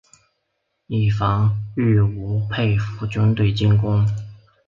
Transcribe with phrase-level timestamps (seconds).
[0.87, 4.03] 以防御吴佩孚军队进攻。